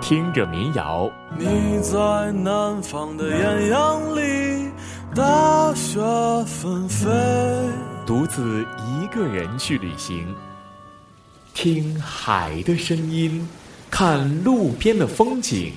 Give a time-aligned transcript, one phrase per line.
[0.00, 1.10] 听着民谣。
[1.38, 4.70] 你在南方的艳阳里，
[5.14, 6.00] 大雪
[6.46, 7.06] 纷飞，
[8.06, 10.34] 独自一个人去旅行，
[11.52, 13.46] 听海的声音，
[13.90, 15.72] 看路边的风景，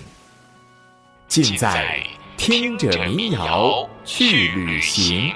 [1.27, 2.01] 尽在
[2.37, 5.33] 听着民谣去旅行。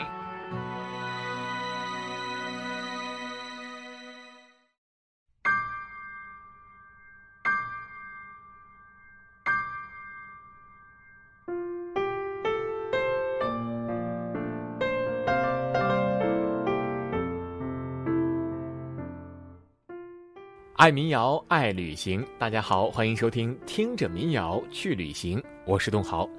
[20.77, 22.23] 爱民谣，爱旅行。
[22.37, 26.29] 大家好，欢迎收听《听着民谣去旅行》，我是东豪。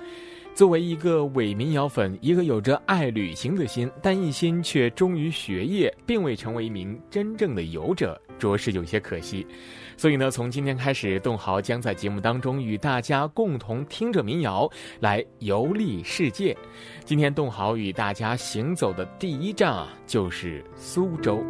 [0.54, 9.44] 作为一个伪民谣粉，一个有着爱旅行的心，但一心却忠于学业，并未成为一名真正的游者，着实有些可惜。
[9.96, 16.56] 所以呢，从今天开始，栋豪将在节目当中与大家共同听着民谣来游历世界。
[17.04, 21.42] 今天，栋豪与大家行走的第一站啊，就是苏州。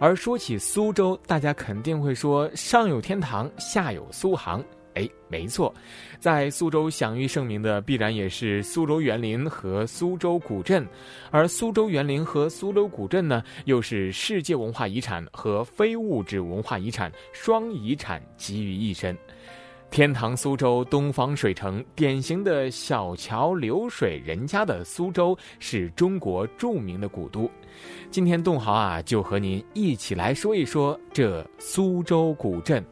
[0.00, 4.64] 而说起苏州，大家肯定会说上有天堂，下有苏杭。
[4.94, 5.72] 哎，没错，
[6.18, 10.84] 在苏州享誉盛名的必然也是苏州园林和苏州古镇，
[11.30, 19.16] 而苏州园林和苏州古镇呢，又是世界文化遗产和非物质文化遗产双遗产集于一身。
[19.90, 27.50] 天堂苏州，东方水城，典型的小桥流水人家的苏州，是中国著名的古都。
[28.08, 32.84] 今天栋豪啊，就和您一起来说一说这苏州古镇。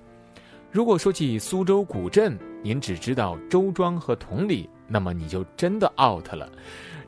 [0.73, 6.51] 如果说起苏州古镇，您只知道周庄和同里，那么你就真的 out 了。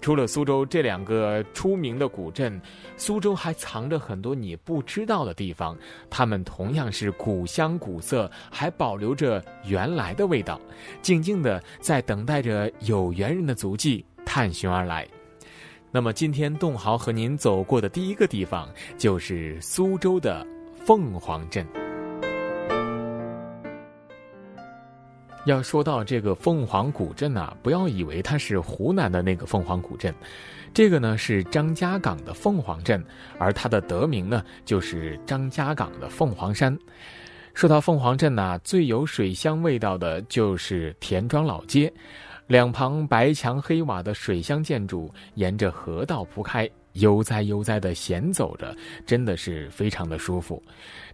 [0.01, 2.59] 除了苏州这两个出名的古镇，
[2.97, 5.77] 苏州还藏着很多你不知道的地方。
[6.09, 10.59] 它们同样是古香古色，还保留着原来的味道，
[11.03, 15.07] 静静的在等待着有缘人的足迹探寻而来。
[15.93, 20.47] 那么今天栋豪和您走过的第一个地方，就是苏州的
[20.77, 21.90] 凤凰镇。
[25.47, 30.15] 要说到这个凤凰古镇啊，不要以为它是湖南的那个凤凰古镇，
[30.75, 33.03] 这个呢是张家港的凤凰镇，
[33.39, 36.79] 而它的得名呢就是张家港的凤凰山。
[37.55, 41.93] 说到凤凰镇呢，最有水乡味道的就是田庄老街，
[42.47, 46.69] 两旁白墙黑瓦的水乡建筑沿着河道铺开。
[46.95, 48.75] 悠哉悠哉的闲走着，
[49.07, 50.63] 真的是非常的舒服。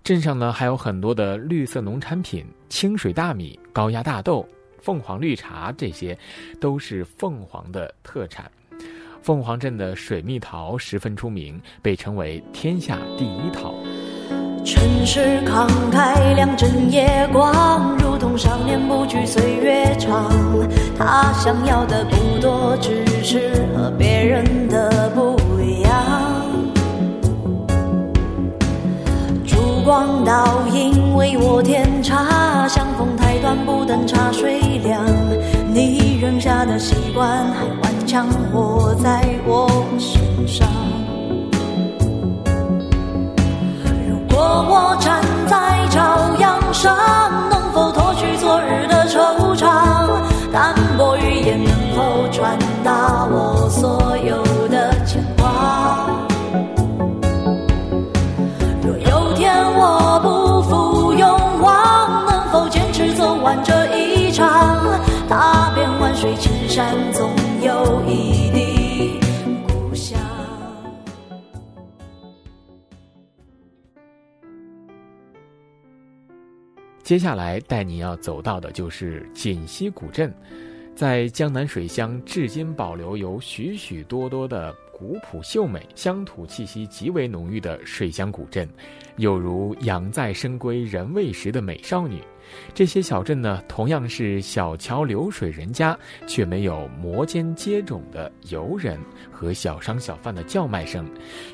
[0.03, 4.47] 镇上呢还有很多的绿色农产品，清水大米、高压大豆、
[4.79, 6.17] 凤凰绿茶，这些
[6.61, 8.51] 都是凤凰的特产。
[9.23, 13.75] 凤凰镇的水蜜桃十分出名，被称为天下第一桃。
[14.65, 20.31] 城市慷慨，两整夜光，如同少年不惧岁月长。
[20.97, 25.36] 他想要的不多，只是和别人的不。
[29.87, 35.01] 光倒影为我添茶，相逢太短，不等茶水凉。
[35.73, 40.67] 你扔下的习惯还顽强活在我身上。
[44.09, 45.23] 如果我站
[66.77, 69.19] 山，总有一地
[69.67, 70.21] 故乡。
[77.03, 80.31] 接下来带你要走到的就是锦溪古镇，
[80.95, 84.75] 在江南水乡，至今保留有许许多多的。
[84.99, 88.67] 古朴秀美、乡土气息极为浓郁的水乡古镇，
[89.17, 92.23] 有如养在深闺人未识的美少女。
[92.75, 98.99] 这些小镇呢，同样是小桥流水人家，却没有摩肩接踵的游人
[99.31, 101.09] 和小商小贩的叫卖声，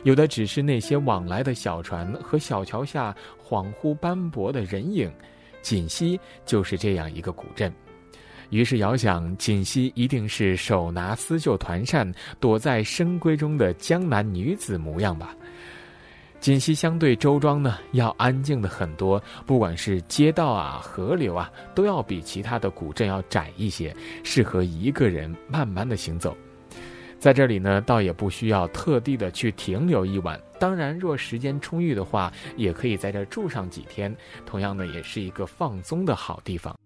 [0.04, 5.12] 有的只是那些往来的小船和小桥下恍惚斑驳的人影。
[5.62, 7.72] 锦溪就是这样一个古镇。
[8.50, 15.34] 于是遥想，锦溪一定是手拿丝绣团扇，躲在深闺中的江南女子模样吧。
[16.42, 23.94] 锦溪相对周庄呢，要安静的很多，不管是街道啊、河流啊，都要比其他的古镇要窄一些，
[24.24, 26.36] 适合一个人慢慢的行走。
[27.20, 30.36] 在这里呢，倒也不需要特地的去停留一晚。
[30.58, 34.12] 当然，若时间充裕的话，也可以在这住上几天。
[34.44, 36.76] 同样呢，也是一个放松的好地方。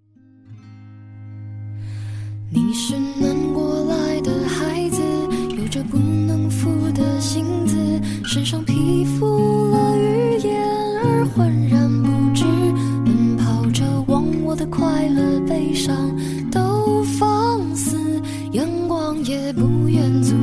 [2.52, 5.02] 你是南过来的孩子，
[5.56, 7.65] 有着不能负的心，
[8.36, 10.62] 身上披覆了语言
[11.02, 12.44] 而浑然不知，
[13.02, 16.14] 奔跑着忘我的快乐悲伤
[16.52, 17.98] 都放肆，
[18.52, 20.35] 阳光也不愿阻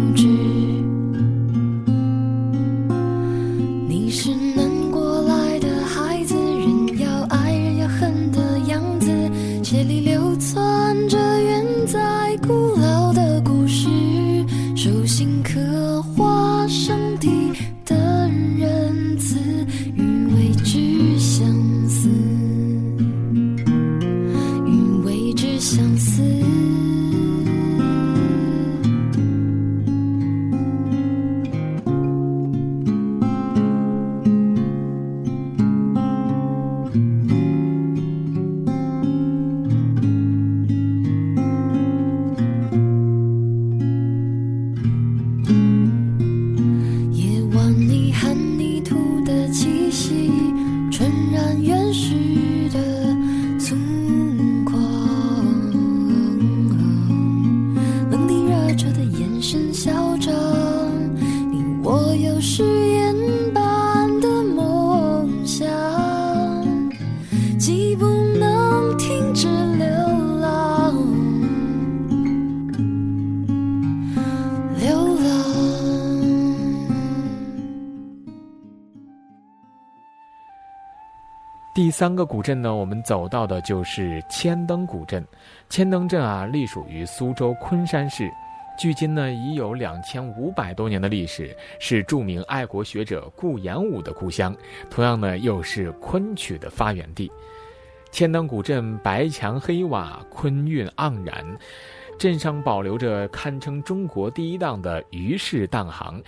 [25.64, 26.83] 相思。
[81.94, 85.24] 三个古镇呢，我们走到的就是千灯古镇。
[85.70, 88.32] 千灯镇啊，隶属于苏州昆山市，
[88.80, 94.56] 距今呢已有两千五百多年的历史，是著名爱国学者顾炎武的故乡，
[94.90, 97.32] 同样呢又是昆曲的发源地。
[98.12, 101.46] 千灯古镇白墙黑瓦，昆韵盎然，
[102.18, 106.20] 镇上保留着堪称中国第一档的鱼式档行，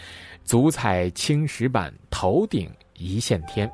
[0.44, 3.68] 足彩青石板，头顶一线天。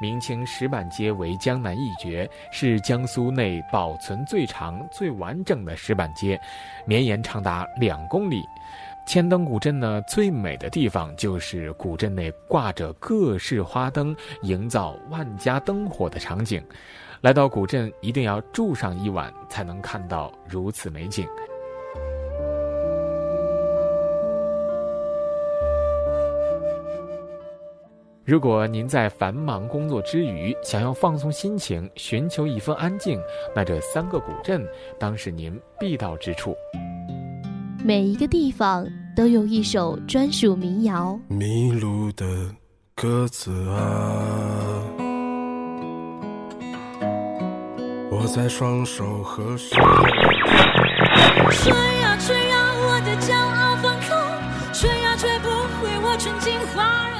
[0.00, 6.40] 明清石板街为江南一绝，是江苏内保存最长、最完整的石板街，
[6.86, 8.42] 绵延长达两公里。
[9.06, 16.64] 千灯古镇呢，最美的地方就是古镇内挂着各式花灯，营造万家灯火的场景。
[17.20, 21.26] 来到古镇，一定要住上一晚，才能看到如此美景。
[28.30, 33.20] 如果您在繁忙工作之余想要放松心情，寻求一份安静，
[33.56, 34.64] 那这三个古镇
[35.00, 36.54] 当是您必到之处。
[37.84, 38.86] 每一个地方
[39.16, 41.18] 都有一首专属民谣。
[41.26, 42.24] 迷路的
[42.94, 44.80] 鸽子啊，
[48.12, 49.74] 我在双手合十。
[51.50, 54.16] 吹呀吹呀，我的骄傲放纵，
[54.72, 57.10] 吹呀吹不回我纯净花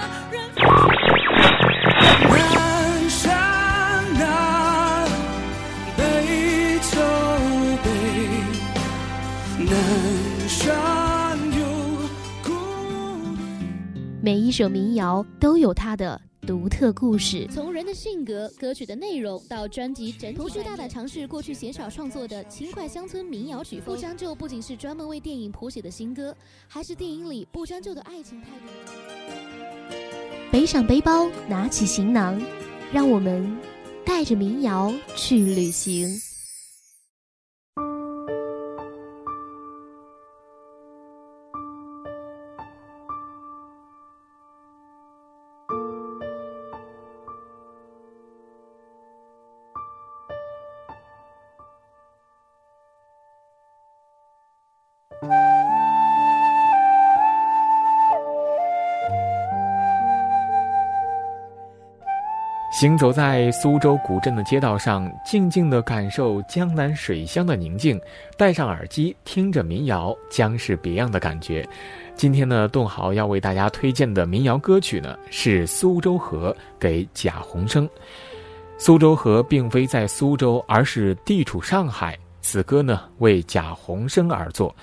[14.22, 17.48] 每一首民谣都有它的独特故事。
[17.50, 23.94] 从人的性格、歌曲的内容到专辑整体，同时大胆尝试过去鲜少创作的轻快乡村民谣曲风。
[23.94, 26.36] 不将就不仅是专门为电影谱写的新歌，
[26.68, 28.92] 还是电影里不将就的爱情态度。
[30.50, 32.40] 背上背包，拿起行囊，
[32.92, 33.56] 让我们
[34.04, 36.20] 带着民谣去旅行。
[62.80, 68.00] 行走在苏州古镇的街道上，静静地感受江南水乡的宁静，
[68.38, 71.62] 戴上耳机听着民谣，将是别样的感觉。
[72.14, 77.86] 今天呢，栋豪要为大家推荐的民谣歌曲呢，是《苏州河》给贾宏声。
[78.78, 82.18] 苏州河并非在苏州，而是地处上海。
[82.40, 84.74] 此歌呢，为贾宏声而作。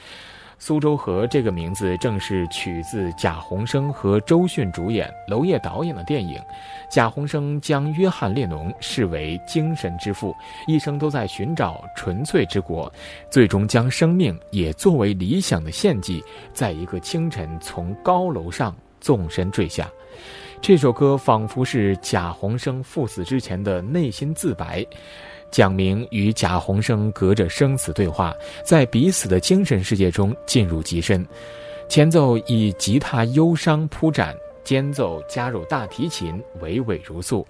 [0.60, 6.42] 苏州河这个名字正是取自贾宏声和周迅主演、娄烨导演的电影。
[6.90, 10.36] 贾宏声将约翰列侬视为精神之父，
[10.66, 12.92] 一生都在寻找纯粹之国，
[13.30, 16.24] 最终将生命也作为理想的献祭，
[16.54, 19.88] 在一个清晨从高楼上纵身坠下。
[20.60, 24.84] 这首歌仿佛是贾宏声赴死之前的内心自白。
[25.50, 31.26] 蒋明与贾宏声隔着生死对话，在彼此的精神世界中进入极深。
[31.90, 37.48] 前奏以吉他忧伤铺展，间奏加入大提琴，娓娓如诉。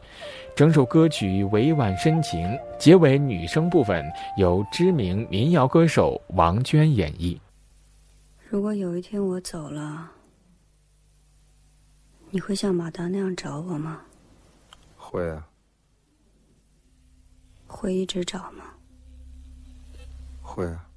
[0.55, 4.05] 整首歌曲委婉深情，结尾女声部分
[4.37, 7.37] 由知名民谣歌手王娟演绎。
[8.47, 10.11] 如果有一天我走了，
[12.29, 14.01] 你会像马达那样找我吗？
[14.95, 15.46] 会啊。
[17.67, 18.63] 会一直找吗？
[20.41, 20.89] 会啊。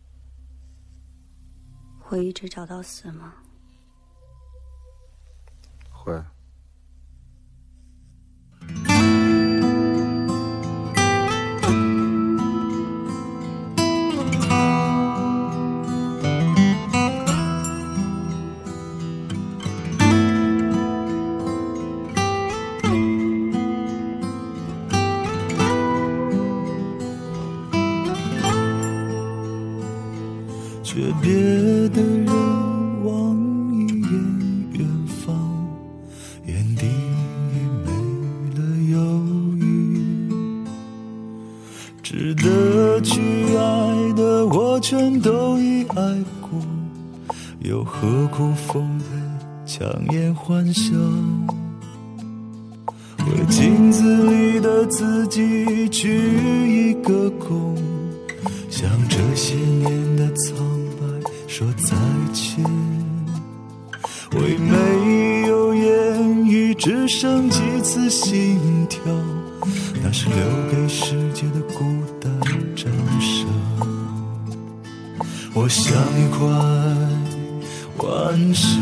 [1.98, 3.34] 会一直找到死吗？
[5.90, 6.20] 会。
[44.90, 46.02] 全都已爱
[46.40, 46.60] 过
[47.60, 49.04] 又何苦奉陪
[49.64, 50.90] 强颜欢笑
[53.18, 56.10] 为镜子里的自己鞠
[56.88, 57.76] 一个躬
[58.68, 60.58] 向这些年的苍
[60.98, 61.96] 白说再
[62.32, 62.64] 见。
[64.32, 69.00] 为没有言语只剩几次心跳
[70.02, 70.36] 那是留
[70.68, 71.84] 给世界的孤
[72.20, 72.49] 单。
[75.62, 76.48] 我像一块
[77.98, 78.78] 顽石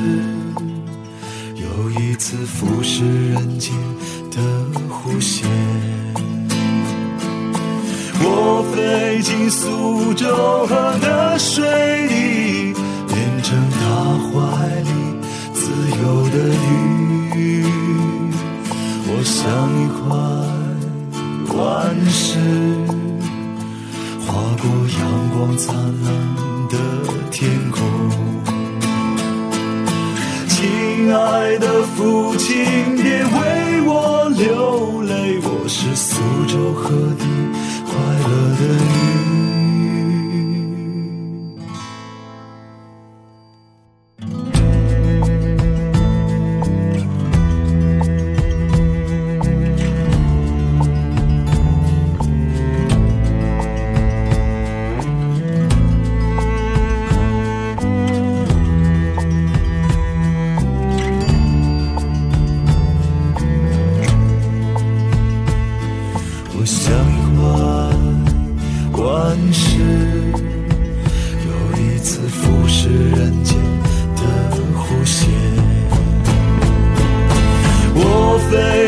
[1.56, 3.74] 又一次腐蚀人间
[4.30, 4.38] 的
[4.88, 5.48] 弧线
[8.22, 10.28] 我飞进苏州
[10.68, 11.66] 河的水
[12.06, 12.72] 里
[13.08, 13.80] 变成她
[14.30, 14.90] 怀里
[15.52, 16.54] 自由的
[17.34, 17.67] 鱼。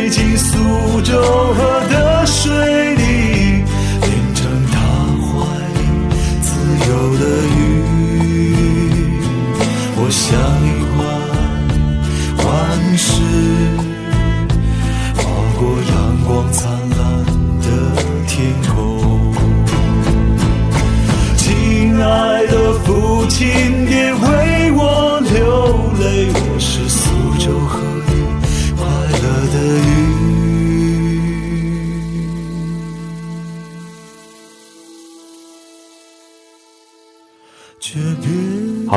[0.00, 0.56] 飞进苏
[1.02, 1.20] 州
[1.52, 2.50] 河的水
[2.94, 3.62] 里，
[4.00, 4.80] 变成她
[5.20, 5.28] 怀
[5.76, 5.80] 里
[6.40, 6.48] 自
[6.88, 7.22] 由的
[7.58, 7.58] 鱼。
[9.96, 10.59] 我想。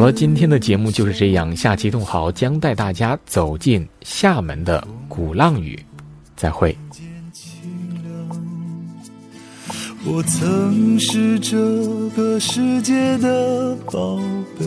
[0.04, 1.56] 好了，今天的节目就是这样。
[1.56, 5.80] 下期动好将带大家走进厦门的鼓浪屿，
[6.36, 6.78] 再会。
[10.04, 11.58] 我曾是这
[12.18, 14.18] 个世界的宝
[14.60, 14.66] 贝，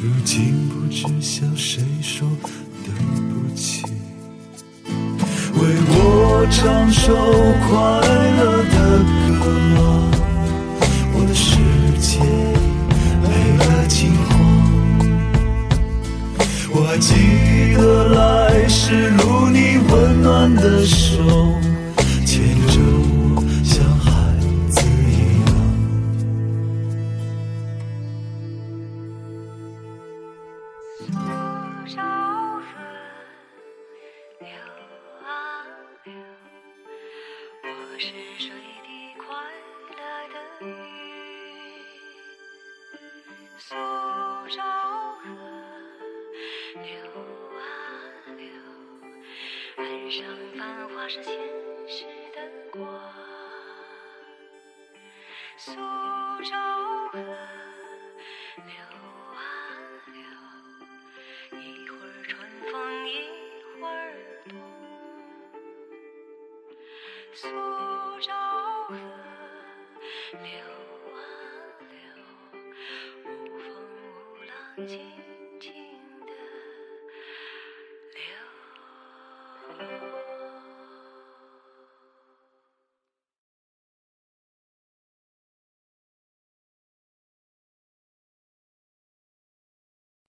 [0.00, 2.26] 如今不知向谁说
[2.82, 3.84] 对不起。
[5.52, 7.14] 为我唱首
[7.68, 7.76] 快
[8.38, 9.04] 乐的
[9.44, 9.44] 歌
[9.82, 10.09] 啊，
[20.56, 21.59] 的手。
[67.40, 68.49] 苏州河流